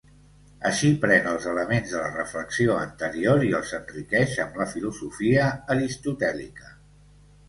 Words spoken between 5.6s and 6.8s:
aristotèlica.